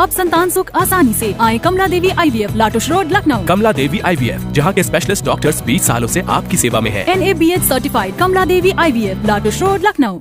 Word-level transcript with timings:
अब 0.00 0.10
संतान 0.10 0.50
सुख 0.50 0.70
आसानी 0.76 1.12
से। 1.12 1.32
आए 1.34 1.58
Kamla 1.58 1.86
Devi 1.88 2.08
IVF 2.22 2.54
Latouche 2.56 2.88
road 2.90 3.12
Lucknow. 3.12 3.46
Kamla 3.46 3.72
Devi 3.72 3.98
IVF 4.06 4.40
जहाँ 4.54 4.72
के 4.72 4.82
स्पेशलिस्ट 4.82 5.24
डॉक्टर्स 5.24 5.62
20 5.62 5.86
सालों 5.86 6.08
से 6.08 6.20
आपकी 6.30 6.56
सेवा 6.56 6.80
में 6.80 6.90
है। 6.90 7.04
N 7.12 7.22
A 7.22 7.32
B 7.34 7.50
H 7.52 7.62
certified 7.62 8.16
Kamla 8.16 8.44
Devi 8.44 8.70
IVF 8.78 9.24
Latouche 9.26 9.60
road 9.62 9.86
Lucknow. 9.86 10.18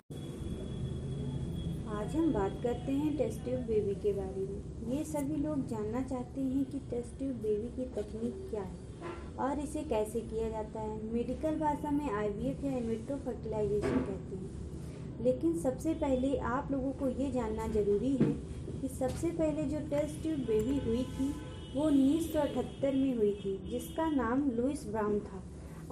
आज 1.93 2.15
हम 2.15 2.31
बात 2.33 2.59
करते 2.63 2.91
हैं 2.91 3.15
टेस्ट 3.17 3.43
ट्यूब 3.43 3.59
बेबी 3.61 3.93
के 3.95 4.13
बारे 4.13 4.41
में। 4.41 4.97
ये 4.97 5.03
सभी 5.05 5.43
लोग 5.43 5.67
जानना 5.69 6.01
चाहते 6.03 6.41
हैं 6.41 6.63
कि 6.65 6.79
टेस्ट 6.91 7.17
ट्यूब 7.19 7.35
बेबी 7.43 7.69
की 7.75 7.85
तकनीक 7.95 8.35
क्या 8.49 8.61
है 8.61 9.47
और 9.47 9.59
इसे 9.59 9.83
कैसे 9.89 10.19
किया 10.21 10.49
जाता 10.49 10.79
है। 10.79 10.95
मेडिकल 11.13 11.59
भाषा 11.59 11.91
में 11.91 12.09
आईवीएफ 12.13 12.65
या 12.65 12.77
इनविट्रो 12.77 13.17
फर्टिलाइजेशन 13.25 13.99
कहते 14.09 14.35
हैं। 14.35 14.49
लेकिन 15.21 15.57
सबसे 15.59 15.93
पहले 15.95 16.35
आप 16.47 16.71
लोगों 16.71 16.91
को 16.93 17.07
ये 17.11 17.29
जानना 17.31 17.67
ज़रूरी 17.67 18.15
है 18.17 18.31
कि 18.81 18.87
सबसे 18.89 19.29
पहले 19.31 19.63
जो 19.65 19.79
टेस्ट 19.89 20.21
ट्यूब 20.21 20.39
बेबी 20.47 20.77
हुई 20.79 21.03
थी, 21.05 21.33
वो 21.75 21.83
उन्नीस 21.83 22.31
सौ 22.33 22.39
अठहत्तर 22.39 22.95
में 22.95 23.15
हुई 23.17 23.31
थी, 23.35 23.57
जिसका 23.69 24.09
नाम 24.11 24.49
लुइस 24.51 24.85
ब्राउन 24.89 25.19
था। 25.19 25.43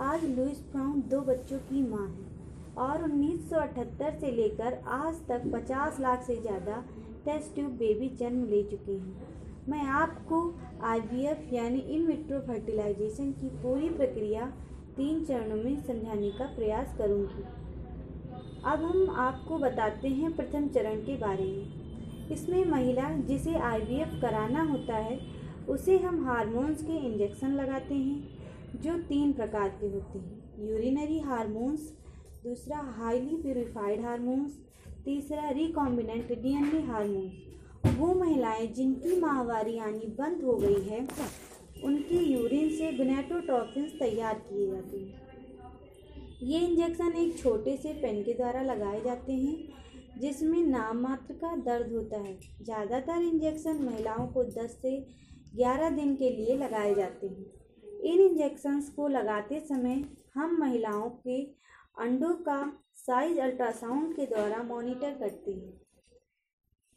आज 0.04 0.24
लुइस 0.26 0.60
ब्राउन 0.72 1.02
दो 1.10 1.20
बच्चों 1.24 1.60
की 1.62 1.82
माँ 1.90 2.08
है 2.08 2.34
और 2.78 3.04
1978 3.04 4.20
से 4.22 4.32
लेकर 4.32 4.80
आज 4.94 5.16
तक 5.28 5.52
50 5.54 6.00
लाख 6.00 6.24
से 6.24 6.36
ज़्यादा 6.36 6.84
टेस्ट 7.26 7.54
ट्यूब 7.56 7.72
बेबी 7.78 8.10
जन्म 8.20 8.46
ले 8.46 8.64
चुके 8.64 8.92
हैं। 8.92 9.34
मैं 9.70 9.84
आपको 9.98 10.40
आईवीएफ 10.86 11.54
यानी 11.54 11.80
इन 11.80 12.06
विट्रो 12.08 12.40
फर्टिलाइजेशन 12.48 13.32
की 13.32 13.50
पूरी 13.62 13.90
प्रक्रिया 13.92 14.46
तीन 14.98 15.24
चरणों 15.26 15.64
में 15.64 15.82
समझाने 15.84 16.32
का 16.32 16.46
प्रयास 16.56 16.96
करूँगी। 16.98 17.44
अब 18.66 18.84
हम 18.84 19.10
आपको 19.10 19.58
बताते 19.58 20.08
हैं 20.08 20.36
प्रथम 20.36 20.68
चरण 20.68 20.96
के 20.96 21.18
बारे 21.18 21.44
में। 21.44 22.30
इसमें 22.32 22.66
महिला 22.66 23.10
जिसे 23.10 23.56
आईवीएफ 23.56 24.08
कराना 24.22 24.64
होता 24.64 24.96
है, 24.96 25.20
उसे 25.70 25.98
हम 25.98 26.26
हार्मोन्स 26.26 26.82
के 26.82 26.94
इंजेक्शन 26.94 27.52
लगाते 27.52 27.96
हैं, 27.96 28.28
जो 28.82 28.98
तीन 28.98 29.34
प्रकार 29.34 29.70
के 29.70 29.88
होते 29.88 30.20
हैं। 30.20 30.70
यूरिनरी 30.70 31.20
हार्मोन्स, 31.20 31.80
दूसरा 32.44 32.78
हाईली 32.78 33.36
प्योरीफाइड 33.36 34.06
हार्मोन्स, 34.06 34.52
तीसरा 35.06 35.50
रिकॉम्बिनेंट 35.50 36.28
डीएनए 36.42 36.82
हार्मोन्स। 36.82 37.98
वो 37.98 38.14
महिलाएँ 38.14 38.68
जिनकी 38.68 39.22
माहवारी 39.22 39.78
आनी 39.78 40.08
बंद 40.20 40.44
हो 40.44 40.54
गई 40.54 40.82
है, 40.82 41.08
उनके 41.84 42.24
यूरिन 42.34 42.70
से 42.70 42.92
गुनेटोट्रॉफिन्स 42.92 43.92
तैयार 43.92 44.34
किए 44.34 44.72
जाते 44.72 44.98
हैं। 44.98 45.26
ये 46.44 46.60
इंजेक्शन 46.60 47.12
एक 47.18 47.38
छोटे 47.40 47.76
से 47.78 47.92
पेन 47.94 48.22
के 48.24 48.34
द्वारा 48.34 48.62
लगाए 48.64 49.02
जाते 49.02 49.34
हैं, 49.34 49.58
जिसमें 50.20 50.62
नाम 50.64 50.98
मात्र 51.00 51.34
का 51.34 51.56
दर्द 51.66 51.92
होता 51.94 52.18
है। 52.20 52.38
ज़्यादातर 52.62 53.22
इंजेक्शन 53.24 53.82
महिलाओं 53.84 54.28
को 54.28 54.44
10 54.52 54.78
से 54.82 54.96
11 55.56 55.90
दिन 55.96 56.16
के 56.16 56.30
लिए 56.30 56.58
लगाए 56.58 56.94
जाते 56.96 57.28
हैं। 57.28 57.46
इन 58.04 58.20
इंजेक्शंस 58.22 58.90
को 58.90 59.08
लगाते 59.08 59.60
समय 59.60 60.04
हम 60.36 60.58
महिलाओं 60.60 61.10
के 61.20 61.42
अंडों 61.98 62.34
का 62.44 62.62
साइज़ 62.98 63.40
अल्ट्रासाउंड 63.40 64.16
के 64.16 64.26
द्वारा 64.26 64.64
मॉनिटर 64.64 65.12
करते 65.20 65.52
हैं। 65.52 65.74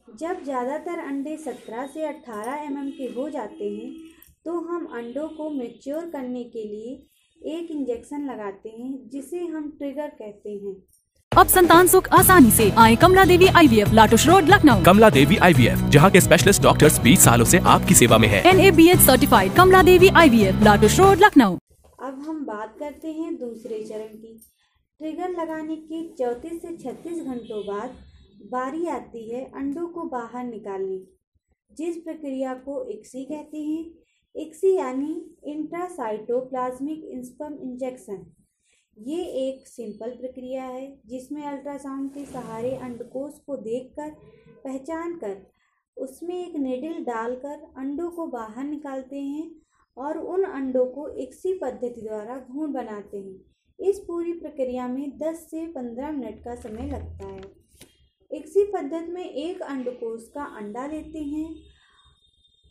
जब 0.08 0.42
ज़्यादातर 0.44 0.98
अंडे 0.98 1.36
17 1.38 1.86
से 1.86 2.04
18 2.04 2.56
एम 2.56 2.90
के 2.90 3.06
हो 3.14 3.28
जाते 3.30 3.68
हैं 3.68 3.92
तो 4.44 4.58
हम 4.62 4.86
अंडों 4.96 5.28
को 5.28 5.48
मेच्योर 5.50 6.10
करने 6.10 6.44
के 6.46 6.62
लिए 6.64 6.96
एक 7.46 7.70
इंजेक्शन 7.70 8.30
लगाते 8.30 8.68
हैं 8.68 9.08
जिसे 9.08 9.38
हम 9.38 9.70
ट्रिगर 9.78 10.06
कहते 10.06 10.50
हैं। 10.50 10.76
अब 11.38 11.46
संतान 11.46 11.86
सुख 11.86 12.08
आसानी 12.08 12.50
से 12.50 12.70
आए 12.70 12.96
Kamla 12.96 13.24
Devi 13.24 13.46
IVF 13.46 13.92
Latouche 13.92 14.28
road 14.28 14.48
Lucknow. 14.48 14.84
Kamla 14.84 15.10
Devi 15.10 15.36
IVF 15.36 15.78
जहाँ 15.78 16.10
के 16.10 16.20
स्पेशलिस्ट 16.20 16.62
डॉक्टर्स 16.62 17.00
20 17.00 17.20
सालों 17.20 17.44
से 17.44 17.58
आपकी 17.58 17.94
सेवा 17.94 18.18
में 18.18 18.28
हैं। 18.28 18.42
N 18.44 18.60
A 18.60 18.70
B 18.70 18.88
H 18.88 18.98
certified 18.98 19.52
Kamla 19.52 19.82
Devi 19.82 20.08
IVF 20.08 20.62
Latouche 20.62 21.00
road 21.00 21.18
Lucknow. 21.18 21.56
अब 22.02 22.24
हम 22.28 22.44
बात 22.44 22.76
करते 22.78 23.08
हैं 23.08 23.36
दूसरे 23.36 23.84
चरण 23.84 24.06
की। 24.06 24.40
ट्रिगर 24.98 25.28
लगाने 25.30 25.76
के 25.76 26.08
चौतीस 26.08 26.62
से 26.62 26.76
छत्तीस 26.76 27.22
घंटों 27.22 27.66
बाद 27.66 27.90
बारी 28.52 28.86
आती 28.86 29.34
है 29.34 29.44
अंडों 29.44 29.86
को 29.86 30.02
बाहर 30.02 30.44
निकालने। 30.44 30.98
की 30.98 31.84
जिस 31.84 31.96
प्रक्रिया 31.96 32.54
को 32.54 32.88
इक्सी 32.88 33.24
कहते 33.24 33.58
हैं 33.58 33.84
इक्सी 34.34 34.74
यानी 34.76 35.36
इंट्रासाइटोप्लाज्मिक 35.44 37.04
इंस्पम 37.04 37.54
इंजेक्शन। 37.62 38.26
ये 38.96 39.24
एक 39.24 39.66
सिंपल 39.68 40.10
प्रक्रिया 40.10 40.64
है, 40.64 41.00
जिसमें 41.06 41.42
अल्ट्रासाउंड 41.42 42.10
के 42.10 42.24
सहारे 42.24 42.74
अंडकोश 42.76 43.38
को 43.46 43.56
देखकर 43.56 44.10
पहचान 44.64 45.16
कर 45.16 45.46
उसमें 45.96 46.34
एक 46.46 46.56
नेडल 46.56 47.04
डालकर 47.04 47.62
अंडों 47.76 48.10
को 48.10 48.26
बाहर 48.26 48.64
निकालते 48.64 49.16
हैं 49.16 49.50
और 49.96 50.18
उन 50.18 50.44
अंडों 50.44 50.84
को 50.86 51.08
इक्सी 51.08 51.54
पद्धति 51.54 52.00
द्वारा 52.00 52.38
घून 52.50 52.72
बनाते 52.72 53.18
हैं। 53.18 53.88
इस 53.88 53.98
पूरी 53.98 54.32
प्रक्रिया 54.32 54.88
में 54.88 55.18
10 55.18 55.46
से 55.50 55.66
15 55.66 56.12
मिनट 56.12 56.44
का 56.44 56.54
समय 56.54 56.90
लगता 56.90 57.26
है। 57.26 57.40
इक्सी 58.30 58.64
पद्धति 58.64 59.12
में 59.12 59.24
एक 59.24 59.62
अंडकोश 59.62 60.28
का 60.34 60.44
अंडा 60.56 60.86
लेते 60.86 61.18
हैं 61.18 61.48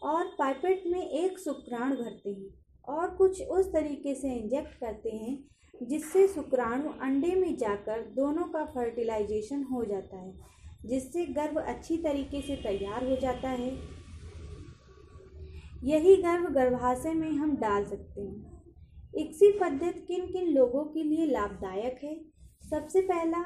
और 0.04 0.26
पाइपेट 0.40 0.84
में 0.88 1.10
एक 1.10 1.40
शुक्राणु 1.40 1.96
भरते 1.96 2.30
हैं 2.30 2.50
और 2.88 3.10
कुछ 3.10 3.42
उस 3.42 3.74
तरीके 3.74 4.16
से 4.16 4.34
इंजेक्ट 4.34 4.80
करते 4.80 5.10
हैं 5.10 5.44
जिससे 5.84 6.28
शुक्राणु 6.28 6.90
अंडे 7.02 7.36
में 7.36 7.58
जाकर 7.58 8.02
दोनों 8.02 8.44
का 8.44 8.66
फर्टिलाइजेशन 8.66 9.64
हो 9.64 9.86
जाता 9.86 10.18
है, 10.18 10.34
जिससे 10.86 11.26
गर्भ 11.26 11.58
अच्छी 11.58 11.98
तरीके 11.98 12.42
से 12.42 12.56
तैयार 12.56 13.10
हो 13.10 13.16
जाता 13.16 13.50
है। 13.50 13.78
यही 15.84 16.16
गर्भ 16.16 16.54
गर्भाशय 16.54 17.14
में 17.14 17.32
हम 17.32 17.56
डाल 17.58 17.86
सकते 17.86 18.22
हैं। 18.22 18.64
इक्सी 19.16 19.52
पद्धति 19.52 20.00
किन 20.00 20.28
किन 20.28 20.48
लोगों 20.48 20.84
के 20.84 21.04
लिए 21.04 21.26
लाभदायक 21.26 22.00
है? 22.04 22.22
सबसे 22.70 23.02
पहला, 23.02 23.46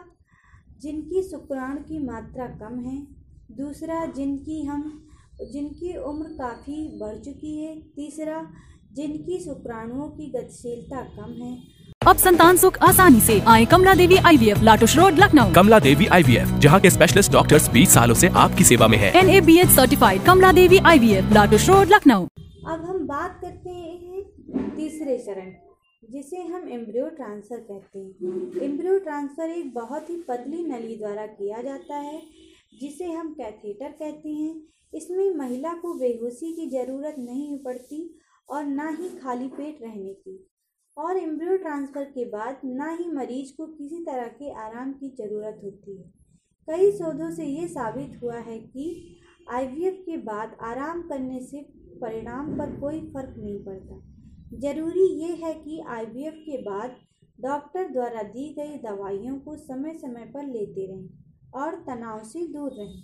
जिनकी 0.79 1.23
शुक्राणु 1.23 1.81
की 1.81 1.99
मात्रा 1.99 2.47
कम 2.47 2.79
है। 2.79 3.07
दूसरा, 3.51 4.05
जिनकी 4.05 4.63
हम 4.65 5.10
जिनकी 5.43 5.95
उम्र 5.99 6.27
काफ़ी 6.39 6.75
बढ़ 6.99 7.15
चुकी 7.17 7.57
है। 7.57 7.75
तीसरा 7.95 8.41
जिनकी 8.93 9.39
शुक्राणुओं 9.39 10.07
की 10.09 10.31
गतिशीलता 10.31 11.01
कम 11.11 11.31
है। 11.33 11.57
अब 12.07 12.17
संतान 12.17 12.57
सुख 12.57 12.77
आसानी 12.83 13.19
से 13.21 13.39
आए 13.47 13.65
Kamla 13.65 13.93
Devi 13.95 14.17
IVF 14.17 14.61
Latouche 14.63 14.97
road 14.97 15.19
Lucknow. 15.19 15.53
Kamla 15.53 15.79
Devi 15.79 16.05
IVF 16.07 16.57
जहाँ 16.59 16.79
के 16.79 16.89
स्पेशलिस्ट 16.89 17.31
डॉक्टर्स 17.31 17.69
20 17.69 17.93
सालों 17.93 18.15
से 18.15 18.27
आपकी 18.43 18.63
सेवा 18.63 18.87
में 18.87 18.97
हैं। 18.97 19.11
N 19.13 19.29
A 19.29 19.41
B 19.41 19.57
H 19.59 19.69
certified 19.69 20.23
Kamla 20.25 20.51
Devi 20.51 20.77
IVF 20.85 21.33
Latouche 21.33 21.69
road 21.69 21.93
Lucknow. 21.93 22.25
अब 22.67 22.85
हम 22.85 23.05
बात 23.07 23.39
करते 23.41 23.69
हैं 23.69 24.69
तीसरे 24.75 25.17
चरण 25.17 25.51
जिसे 26.03 26.37
हम 26.37 26.67
एम्ब्रियो 26.69 27.07
ट्रांसफ़र 27.09 27.57
कहते 27.57 27.99
हैं। 27.99 28.63
एम्ब्रियो 28.63 28.97
ट्रांसफ़र 28.99 29.49
एक 29.49 29.73
बहुत 29.73 30.09
ही 30.09 30.15
पतली 30.29 30.63
नली 30.63 30.95
द्वारा 30.95 31.25
किया 31.27 31.61
जाता 31.61 31.95
है। 31.97 32.21
जिसे 32.73 33.05
हम 33.05 33.33
कैथेटर 33.33 33.91
कहते 33.91 34.29
हैं, 34.29 34.55
इसमें 34.93 35.35
महिला 35.35 35.73
को 35.73 35.93
बेहोशी 35.93 36.53
की 36.53 36.69
ज़रूरत 36.69 37.15
नहीं 37.19 37.57
पड़ती 37.57 37.99
और 38.49 38.63
ना 38.63 38.89
ही 38.89 39.09
खाली 39.17 39.47
पेट 39.47 39.81
रहने 39.81 40.13
की। 40.13 40.47
और 40.97 41.17
एम्ब्रियो 41.17 41.57
ट्रांसफ़र 41.57 42.03
के 42.03 42.25
बाद 42.25 42.61
ना 42.65 42.89
ही 42.91 43.07
मरीज़ 43.07 43.53
को 43.57 43.65
किसी 43.67 44.03
तरह 44.03 44.27
के 44.27 44.51
आराम 44.61 44.91
की 44.93 45.09
ज़रूरत 45.09 45.61
होती 45.63 45.97
है। 45.97 46.09
कई 46.67 46.91
शोधों 46.91 47.29
से 47.31 47.45
ये 47.45 47.67
साबित 47.67 48.19
हुआ 48.23 48.37
है 48.39 48.57
कि 48.59 49.17
आईवीएफ 49.51 50.03
के 50.05 50.17
बाद 50.17 50.57
आराम 50.61 51.01
करने 51.01 51.39
से 51.45 51.61
परिणाम 52.01 52.57
पर 52.57 52.79
कोई 52.79 52.99
फ़र्क 53.07 53.35
नहीं 53.37 53.63
पड़ता। 53.63 53.99
ज़रूरी 54.59 55.07
ये 55.21 55.33
है 55.35 55.53
कि 55.53 55.81
आईवीएफ 55.89 56.33
के 56.33 56.61
बाद 56.61 56.95
डॉक्टर 57.39 57.87
द्वारा 57.87 58.23
दी 58.23 58.53
गई 58.53 58.77
दवाइयों 58.77 59.39
को 59.39 59.55
समय 59.57 59.93
समय 59.93 60.25
पर 60.25 60.47
लेते 60.47 60.85
रहें। 60.87 61.09
और 61.53 61.75
तनाव 61.87 62.23
से 62.23 62.47
दूर 62.47 62.71
रहें। 62.73 63.03